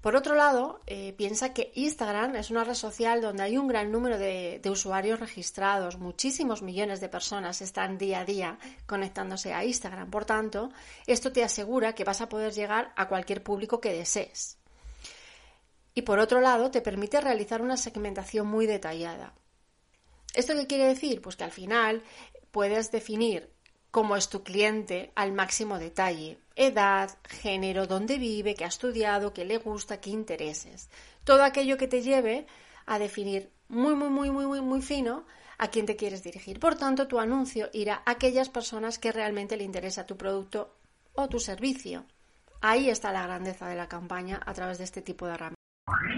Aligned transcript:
Por 0.00 0.14
otro 0.14 0.36
lado, 0.36 0.80
eh, 0.86 1.12
piensa 1.14 1.52
que 1.52 1.72
Instagram 1.74 2.36
es 2.36 2.50
una 2.50 2.62
red 2.62 2.74
social 2.74 3.20
donde 3.20 3.42
hay 3.42 3.58
un 3.58 3.66
gran 3.66 3.90
número 3.90 4.16
de, 4.16 4.60
de, 4.62 4.70
usuarios 4.70 5.18
registrados, 5.18 5.98
muchísimos 5.98 6.62
millones 6.62 7.00
de 7.00 7.08
personas 7.08 7.60
están 7.62 7.98
día 7.98 8.20
a 8.20 8.24
día 8.24 8.58
conectándose 8.86 9.52
a 9.52 9.64
Instagram. 9.64 10.08
Por 10.08 10.24
tanto, 10.24 10.70
esto 11.06 11.32
te 11.32 11.42
asegura 11.42 11.94
que 11.94 12.04
vas 12.04 12.20
a 12.20 12.28
poder 12.28 12.52
llegar 12.52 12.92
a 12.94 13.08
cualquier 13.08 13.42
público 13.42 13.80
que 13.80 13.92
desees. 13.92 14.58
Y 15.94 16.02
por 16.02 16.20
otro 16.20 16.40
lado, 16.40 16.70
te 16.70 16.80
permite 16.80 17.20
realizar 17.20 17.60
una 17.60 17.76
segmentación 17.76 18.46
muy 18.46 18.66
detallada. 18.66 19.34
¿Esto 20.32 20.54
qué 20.54 20.68
quiere 20.68 20.86
decir? 20.86 21.20
Pues 21.20 21.34
que 21.34 21.42
al 21.42 21.50
final 21.50 22.04
puedes 22.52 22.92
definir 22.92 23.50
cómo 23.90 24.16
es 24.16 24.28
tu 24.28 24.42
cliente 24.42 25.12
al 25.14 25.32
máximo 25.32 25.78
detalle. 25.78 26.38
Edad, 26.56 27.16
género, 27.28 27.86
dónde 27.86 28.18
vive, 28.18 28.54
qué 28.54 28.64
ha 28.64 28.68
estudiado, 28.68 29.32
qué 29.32 29.44
le 29.44 29.58
gusta, 29.58 30.00
qué 30.00 30.10
intereses. 30.10 30.88
Todo 31.24 31.44
aquello 31.44 31.76
que 31.76 31.88
te 31.88 32.02
lleve 32.02 32.46
a 32.86 32.98
definir 32.98 33.50
muy, 33.68 33.94
muy, 33.94 34.08
muy, 34.08 34.30
muy, 34.30 34.46
muy, 34.46 34.60
muy 34.60 34.82
fino 34.82 35.24
a 35.58 35.68
quién 35.68 35.86
te 35.86 35.96
quieres 35.96 36.22
dirigir. 36.22 36.60
Por 36.60 36.76
tanto, 36.76 37.08
tu 37.08 37.18
anuncio 37.18 37.68
irá 37.72 38.02
a 38.04 38.12
aquellas 38.12 38.48
personas 38.48 38.98
que 38.98 39.12
realmente 39.12 39.56
le 39.56 39.64
interesa 39.64 40.06
tu 40.06 40.16
producto 40.16 40.74
o 41.14 41.28
tu 41.28 41.40
servicio. 41.40 42.04
Ahí 42.60 42.90
está 42.90 43.12
la 43.12 43.22
grandeza 43.22 43.68
de 43.68 43.76
la 43.76 43.88
campaña 43.88 44.40
a 44.44 44.54
través 44.54 44.78
de 44.78 44.84
este 44.84 45.02
tipo 45.02 45.26
de 45.26 45.34
herramientas. 45.34 46.17